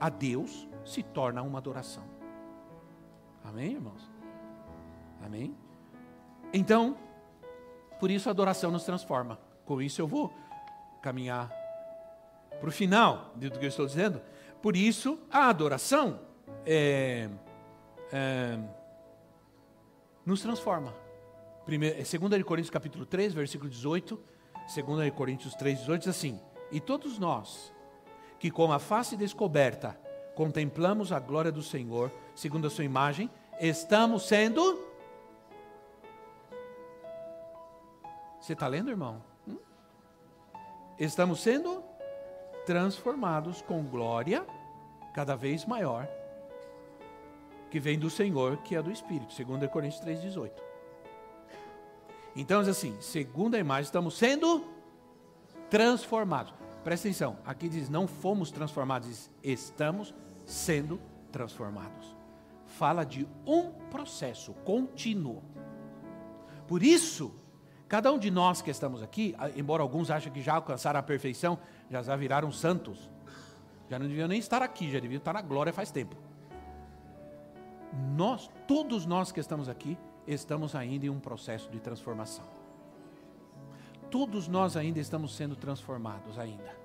[0.00, 2.04] a Deus se torna uma adoração.
[3.44, 4.10] Amém, irmãos?
[5.24, 5.54] Amém?
[6.52, 6.96] Então,
[8.00, 9.38] por isso a adoração nos transforma.
[9.68, 10.32] Com isso eu vou
[11.02, 11.52] caminhar
[12.58, 14.18] para o final do que eu estou dizendo.
[14.62, 16.20] Por isso a adoração
[16.64, 17.28] é,
[18.10, 18.58] é,
[20.24, 20.94] nos transforma.
[21.66, 24.18] 2 Coríntios capítulo 3, versículo 18.
[24.74, 26.40] 2 Coríntios 3, 18 diz assim:
[26.72, 27.70] E todos nós,
[28.38, 30.00] que com a face descoberta
[30.34, 34.88] contemplamos a glória do Senhor, segundo a sua imagem, estamos sendo
[38.40, 39.27] Você está lendo, irmão?
[40.98, 41.84] Estamos sendo
[42.66, 44.44] transformados com glória
[45.14, 46.08] cada vez maior,
[47.70, 50.50] que vem do Senhor, que é do Espírito, segundo Coríntios 3,18.
[52.34, 54.64] Então, assim, segundo a imagem, estamos sendo
[55.70, 56.52] transformados.
[56.82, 60.12] Presta atenção, aqui diz: não fomos transformados, diz, estamos
[60.44, 62.16] sendo transformados.
[62.66, 65.42] Fala de um processo contínuo.
[66.66, 67.34] Por isso,
[67.88, 71.58] Cada um de nós que estamos aqui, embora alguns achem que já alcançaram a perfeição,
[71.90, 73.08] já, viraram santos,
[73.88, 76.14] já não deviam nem estar aqui, já deviam estar na glória faz tempo.
[78.14, 79.96] Nós, todos nós que estamos aqui,
[80.26, 82.44] estamos ainda em um processo de transformação.
[84.10, 86.76] Todos nós ainda estamos sendo transformados ainda.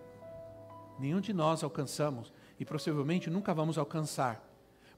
[0.97, 4.41] Nenhum de nós alcançamos e possivelmente nunca vamos alcançar.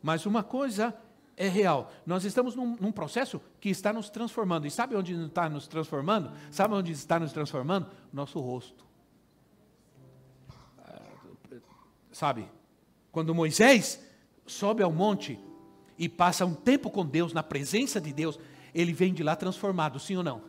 [0.04, 0.96] Mas uma coisa
[1.38, 1.92] é real.
[2.06, 4.66] Nós estamos num, num, processo que está nos transformando.
[4.66, 6.32] E sabe onde está nos transformando?
[6.50, 7.88] Sabe onde está nos transformando?
[8.12, 8.86] Nosso rosto.
[12.12, 12.48] Sabe?
[13.12, 14.02] Quando Moisés
[14.46, 15.38] sobe ao monte
[15.98, 18.40] e passa um tempo com Deus, na presença de Deus,
[18.74, 20.42] ele vem de lá transformado, sim ou não?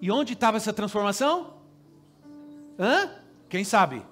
[0.00, 1.54] E onde estava essa transformação?
[2.78, 3.10] Hã?
[3.48, 4.02] Quem sabe?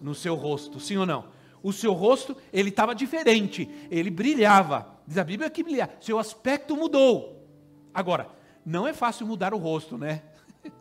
[0.00, 1.26] No seu rosto, sim ou não?
[1.62, 4.91] O seu rosto, ele estava diferente, ele brilhava.
[5.06, 5.64] Diz a Bíblia que.
[6.00, 7.46] Seu aspecto mudou.
[7.92, 8.28] Agora,
[8.64, 10.22] não é fácil mudar o rosto, né?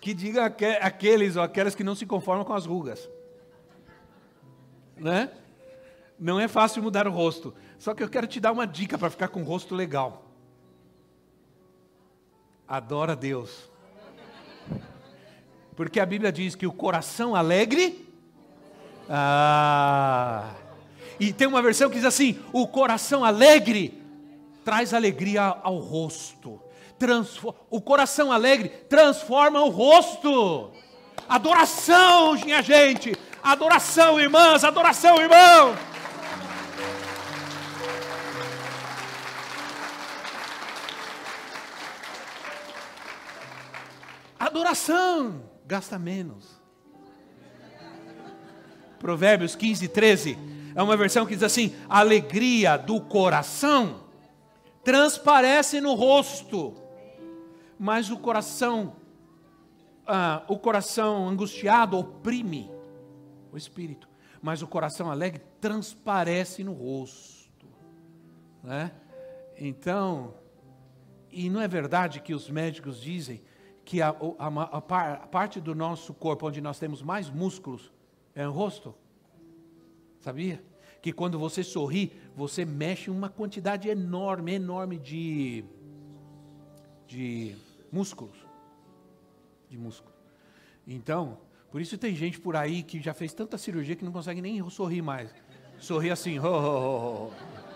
[0.00, 0.46] que diga
[0.80, 3.08] aqueles ou aquelas que não se conformam com as rugas.
[4.96, 5.30] Né?
[6.18, 7.54] Não é fácil mudar o rosto.
[7.78, 10.24] Só que eu quero te dar uma dica para ficar com o rosto legal.
[12.66, 13.70] Adora Deus.
[15.76, 18.04] Porque a Bíblia diz que o coração alegre.
[19.08, 20.54] Ah
[21.18, 24.02] e tem uma versão que diz assim: o coração alegre
[24.64, 26.60] traz alegria ao rosto.
[27.70, 30.70] o coração alegre transforma o rosto.
[31.28, 33.16] Adoração, minha gente.
[33.42, 34.64] Adoração, irmãs.
[34.64, 35.76] Adoração, irmão.
[44.38, 46.60] Adoração gasta menos.
[48.98, 54.04] Provérbios 15, 13 é uma versão que diz assim: a alegria do coração
[54.84, 56.74] transparece no rosto,
[57.78, 58.94] mas o coração,
[60.06, 62.70] ah, o coração angustiado oprime
[63.50, 64.06] o espírito,
[64.42, 67.66] mas o coração alegre transparece no rosto,
[68.62, 68.92] né?
[69.58, 70.34] Então,
[71.30, 73.42] e não é verdade que os médicos dizem
[73.82, 74.82] que a, a, a,
[75.14, 77.90] a parte do nosso corpo onde nós temos mais músculos
[78.34, 78.94] é o rosto?
[80.26, 80.60] Sabia?
[81.00, 85.64] Que quando você sorri, você mexe uma quantidade enorme, enorme de,
[87.06, 87.54] de
[87.92, 88.36] músculos.
[89.70, 90.12] De músculo.
[90.84, 91.38] Então,
[91.70, 94.68] por isso tem gente por aí que já fez tanta cirurgia que não consegue nem
[94.68, 95.32] sorrir mais.
[95.78, 97.32] Sorrir assim, ho, ho, ho.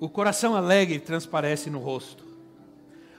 [0.00, 2.23] O coração alegre transparece no rosto.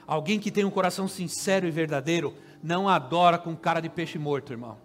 [0.06, 4.52] Alguém que tem um coração sincero e verdadeiro não adora com cara de peixe morto,
[4.52, 4.78] irmão.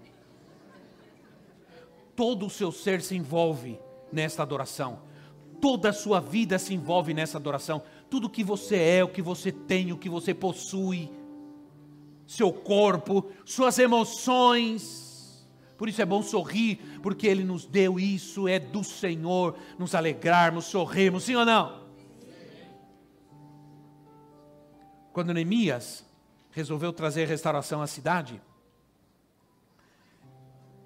[2.16, 3.80] Todo o seu ser se envolve
[4.12, 5.00] nesta adoração.
[5.62, 7.84] Toda a sua vida se envolve nessa adoração.
[8.10, 11.10] Tudo que você é, o que você tem, o que você possui,
[12.26, 15.48] seu corpo, suas emoções.
[15.78, 20.66] Por isso é bom sorrir, porque Ele nos deu isso, é do Senhor, nos alegrarmos,
[20.66, 21.81] sorrirmos, sim ou não?
[25.14, 26.06] Quando Neemias
[26.52, 28.42] resolveu trazer restauração à cidade,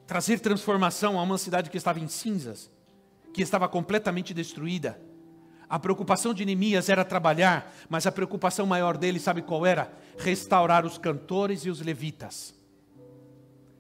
[0.08, 2.72] trazer transformação a uma cidade que estava em cinzas,
[3.34, 5.00] que estava completamente destruída.
[5.68, 9.92] A preocupação de Neemias era trabalhar, mas a preocupação maior dele, sabe qual era?
[10.18, 12.54] Restaurar os cantores e os levitas.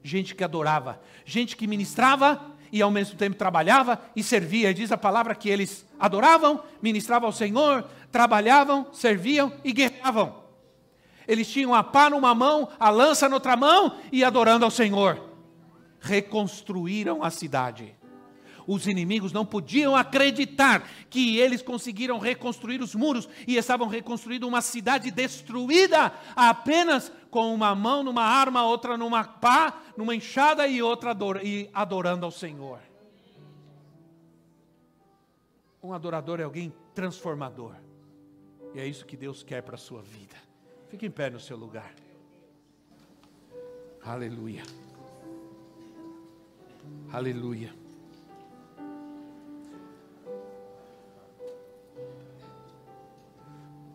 [0.03, 4.71] Gente que adorava, gente que ministrava e ao mesmo tempo trabalhava e servia.
[4.71, 10.41] E diz a palavra que eles adoravam, ministravam ao Senhor, trabalhavam, serviam e guerreavam.
[11.27, 15.21] Eles tinham a pá numa mão, a lança noutra mão e adorando ao Senhor.
[15.99, 17.93] Reconstruíram a cidade.
[18.65, 24.61] Os inimigos não podiam acreditar que eles conseguiram reconstruir os muros e estavam reconstruindo uma
[24.61, 31.13] cidade destruída apenas com uma mão numa arma, outra numa pá, numa enxada e outra
[31.73, 32.79] adorando ao Senhor.
[35.83, 37.84] Um adorador é alguém transformador.
[38.75, 40.35] E é isso que Deus quer para a sua vida.
[40.89, 41.95] Fique em pé no seu lugar.
[44.03, 44.63] Aleluia.
[47.09, 47.73] Aleluia.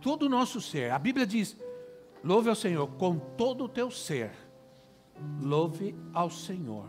[0.00, 1.58] Todo o nosso ser, a Bíblia diz:
[2.24, 4.32] louve ao Senhor com todo o teu ser.
[5.42, 6.88] Louve ao Senhor.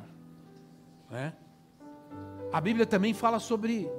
[1.11, 1.33] É?
[2.53, 3.91] A Bíblia também fala sobre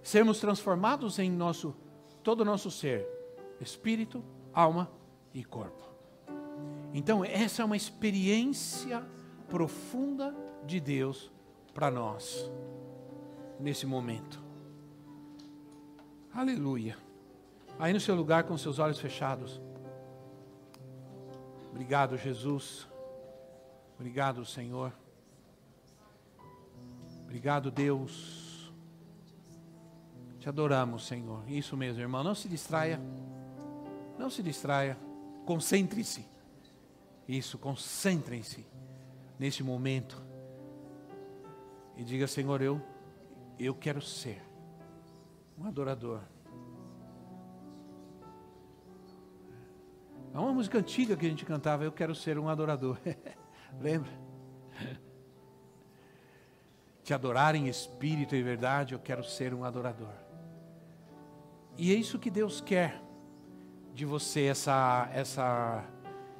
[0.00, 1.74] sermos transformados em nosso
[2.22, 3.06] todo o nosso ser,
[3.60, 4.90] espírito, alma
[5.32, 5.88] e corpo.
[6.92, 9.04] Então, essa é uma experiência
[9.48, 11.30] profunda de Deus
[11.72, 12.50] para nós,
[13.58, 14.42] nesse momento.
[16.32, 16.96] Aleluia.
[17.78, 19.60] Aí no seu lugar, com seus olhos fechados.
[21.70, 22.86] Obrigado, Jesus.
[23.94, 24.92] Obrigado, Senhor.
[27.24, 28.49] Obrigado, Deus.
[30.40, 31.48] Te adoramos, Senhor.
[31.48, 32.24] Isso mesmo, irmão.
[32.24, 33.00] Não se distraia.
[34.18, 34.98] Não se distraia.
[35.46, 36.26] Concentre-se.
[37.28, 38.66] Isso, concentrem-se
[39.38, 40.20] neste momento.
[41.96, 42.80] E diga, Senhor, eu
[43.58, 44.42] eu quero ser
[45.58, 46.20] um adorador.
[50.32, 52.98] Há uma música antiga que a gente cantava, eu quero ser um adorador.
[53.78, 54.10] Lembra?
[57.02, 60.29] Te adorar em espírito e verdade, eu quero ser um adorador.
[61.80, 63.00] E é isso que Deus quer
[63.94, 65.82] de você essa, essa,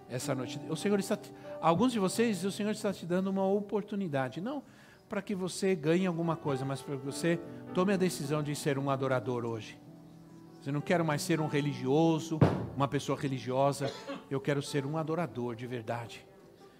[0.07, 0.61] essa noite.
[0.69, 1.19] O Senhor está,
[1.63, 4.63] alguns de vocês, o Senhor está te dando uma oportunidade, não
[5.09, 7.41] para que você ganhe alguma coisa, mas para que você
[7.73, 9.81] tome a decisão de ser um adorador hoje.
[10.67, 12.39] Eu não quero mais ser um religioso,
[12.77, 13.91] uma pessoa religiosa,
[14.31, 16.23] eu quero ser um adorador de verdade.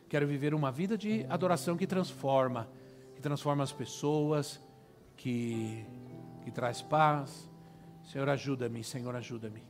[0.07, 2.69] Quero viver uma vida de adoração que transforma,
[3.15, 4.61] que transforma as pessoas,
[5.17, 5.83] que,
[6.43, 7.50] que traz paz.
[8.11, 9.63] Senhor, ajuda-me, Senhor, ajuda-me.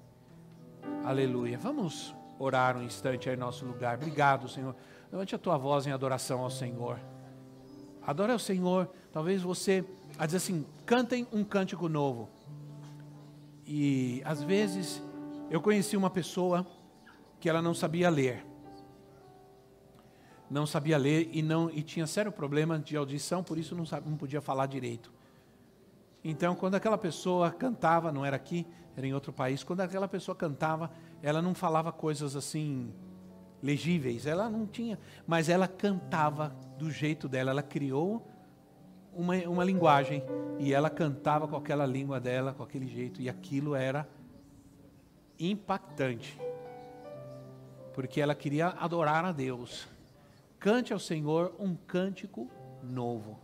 [1.05, 1.59] Aleluia.
[1.59, 3.97] Vamos orar um instante aí no nosso lugar.
[3.97, 4.74] Obrigado, Senhor.
[5.12, 6.99] Levante a tua voz em adoração ao Senhor.
[8.01, 8.88] Adore ao Senhor.
[9.12, 9.84] Talvez você,
[10.18, 12.30] a dizer assim, cantem um cântico novo.
[13.66, 15.03] E às vezes
[15.51, 16.66] eu conheci uma pessoa
[17.38, 18.43] que ela não sabia ler.
[20.49, 24.16] Não sabia ler e não e tinha sério problema de audição, por isso não, não
[24.16, 25.12] podia falar direito.
[26.23, 28.66] Então, quando aquela pessoa cantava, não era aqui,
[28.97, 30.91] era em outro país, quando aquela pessoa cantava,
[31.23, 32.93] ela não falava coisas assim
[33.62, 38.27] legíveis, ela não tinha, mas ela cantava do jeito dela, ela criou
[39.14, 40.23] uma, uma linguagem
[40.59, 44.09] e ela cantava com aquela língua dela, com aquele jeito, e aquilo era
[45.39, 46.39] impactante,
[47.95, 49.89] porque ela queria adorar a Deus.
[50.59, 52.51] Cante ao Senhor um cântico
[52.83, 53.39] novo,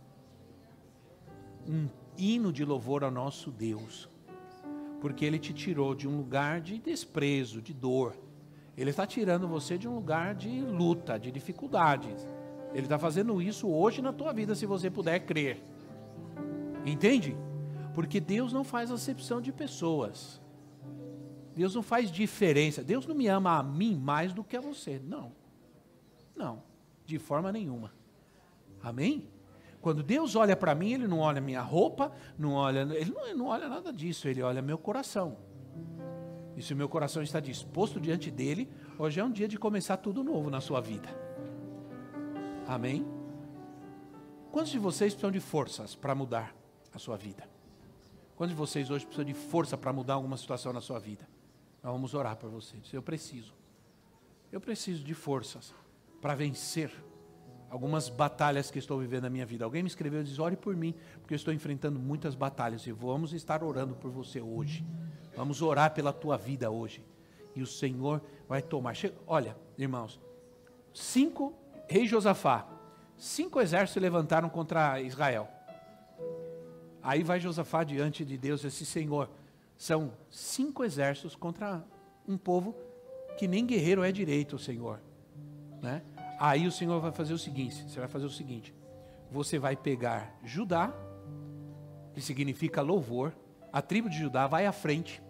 [1.67, 4.09] um hino de louvor ao nosso Deus,
[4.99, 8.15] porque Ele te tirou de um lugar de desprezo, de dor.
[8.75, 12.27] Ele está tirando você de um lugar de luta, de dificuldades.
[12.73, 15.63] Ele está fazendo isso hoje na tua vida, se você puder crer.
[16.85, 17.35] Entende?
[17.93, 20.39] Porque Deus não faz acepção de pessoas.
[21.55, 22.83] Deus não faz diferença.
[22.83, 25.01] Deus não me ama a mim mais do que a você.
[25.03, 25.31] Não.
[26.35, 26.61] Não.
[27.03, 27.91] De forma nenhuma.
[28.81, 29.27] Amém?
[29.81, 33.45] Quando Deus olha para mim, Ele não olha minha roupa, não olha, Ele não, não
[33.47, 35.37] olha nada disso, Ele olha meu coração.
[36.55, 38.67] E se o meu coração está disposto diante dele,
[38.97, 41.07] hoje é um dia de começar tudo novo na sua vida.
[42.67, 43.05] Amém?
[44.51, 46.55] Quantos de vocês precisam de forças para mudar
[46.91, 47.47] a sua vida?
[48.35, 51.27] Quantos de vocês hoje precisam de força para mudar alguma situação na sua vida?
[51.83, 52.91] Nós vamos orar por vocês.
[52.91, 53.53] Eu preciso.
[54.51, 55.73] Eu preciso de forças
[56.19, 56.91] para vencer
[57.69, 59.65] algumas batalhas que estou vivendo na minha vida.
[59.65, 62.91] Alguém me escreveu e disse: ore por mim, porque eu estou enfrentando muitas batalhas e
[62.91, 64.85] vamos estar orando por você hoje.
[65.35, 67.05] Vamos orar pela tua vida hoje.
[67.55, 68.95] E o Senhor vai tomar.
[69.25, 70.19] Olha, irmãos,
[70.93, 71.53] cinco,
[71.87, 72.67] rei Josafá,
[73.15, 75.47] cinco exércitos levantaram contra Israel.
[77.03, 79.29] Aí vai Josafá diante de Deus e disse: Senhor,
[79.77, 81.83] são cinco exércitos contra
[82.27, 82.75] um povo
[83.37, 84.99] que nem guerreiro é direito, Senhor.
[85.81, 86.01] Né?
[86.39, 88.73] Aí o Senhor vai fazer o seguinte: você vai fazer o seguinte,
[89.31, 90.93] você vai pegar Judá,
[92.13, 93.33] que significa louvor,
[93.71, 95.21] a tribo de Judá vai à frente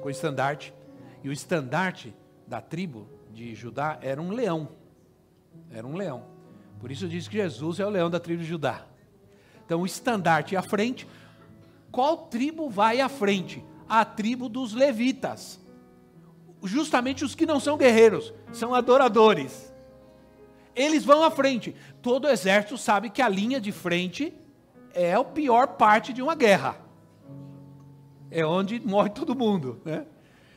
[0.00, 0.74] com o estandarte,
[1.22, 2.14] e o estandarte
[2.46, 4.68] da tribo de Judá era um leão.
[5.70, 6.24] Era um leão.
[6.80, 8.86] Por isso diz que Jesus é o leão da tribo de Judá.
[9.64, 11.06] Então o estandarte à frente.
[11.90, 13.64] Qual tribo vai à frente?
[13.88, 15.60] A tribo dos levitas.
[16.62, 19.67] Justamente os que não são guerreiros, são adoradores
[20.78, 21.74] eles vão à frente.
[22.00, 24.32] Todo exército sabe que a linha de frente
[24.94, 26.76] é a pior parte de uma guerra.
[28.30, 30.06] É onde morre todo mundo, né?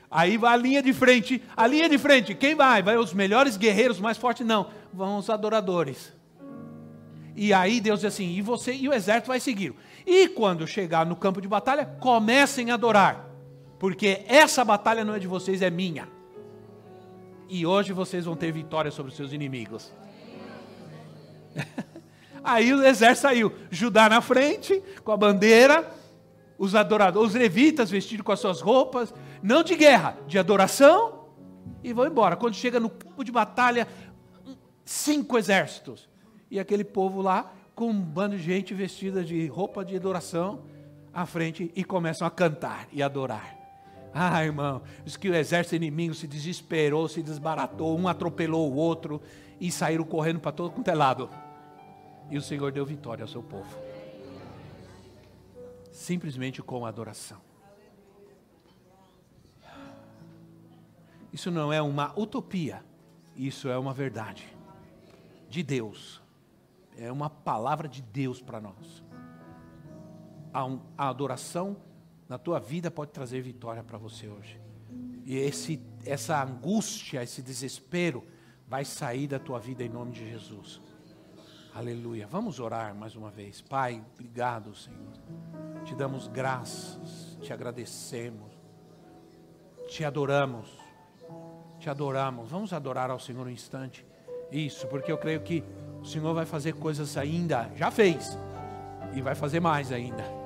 [0.09, 2.83] Aí vai a linha de frente, a linha de frente, quem vai?
[2.83, 4.45] Vai os melhores guerreiros mais fortes?
[4.45, 6.13] Não, vão os adoradores.
[7.35, 9.73] E aí Deus diz assim: e você e o exército vai seguir.
[10.05, 13.25] E quando chegar no campo de batalha, comecem a adorar,
[13.79, 16.09] porque essa batalha não é de vocês, é minha.
[17.47, 19.93] E hoje vocês vão ter vitória sobre os seus inimigos.
[22.43, 25.89] Aí o exército saiu, Judá na frente, com a bandeira,
[26.57, 31.25] os adoradores, os levitas vestidos com as suas roupas, não de guerra, de adoração,
[31.83, 32.35] e vão embora.
[32.35, 33.87] Quando chega no campo de batalha,
[34.85, 36.09] cinco exércitos.
[36.49, 40.63] E aquele povo lá, com um bando de gente vestida de roupa de adoração,
[41.13, 43.57] à frente, e começam a cantar e adorar.
[44.13, 49.21] Ah, irmão, diz que o exército inimigo se desesperou, se desbaratou, um atropelou o outro,
[49.61, 51.29] e saíram correndo para todo quanto é lado.
[52.31, 53.69] E o Senhor deu vitória ao seu povo.
[55.91, 57.39] Simplesmente com adoração.
[61.31, 62.83] Isso não é uma utopia,
[63.35, 64.47] isso é uma verdade
[65.47, 66.19] de Deus.
[66.97, 69.03] É uma palavra de Deus para nós.
[70.51, 70.65] A,
[70.97, 71.77] a, adoração
[72.27, 74.59] na tua vida pode trazer vitória para você hoje.
[75.23, 78.25] E esse, essa angústia, esse desespero,
[78.71, 80.79] vai sair da tua vida em nome de Jesus.
[81.75, 82.25] Aleluia.
[82.25, 83.59] Vamos orar mais uma vez.
[83.59, 85.11] Pai, obrigado, Senhor.
[85.83, 88.49] Te damos graças, te agradecemos,
[89.89, 90.69] te adoramos,
[91.79, 92.49] te adoramos.
[92.49, 94.05] Vamos adorar ao Senhor um instante.
[94.49, 95.65] Isso, porque eu creio que
[96.01, 98.37] o Senhor vai fazer coisas ainda, já fez,
[99.13, 100.40] e vai fazer mais ainda.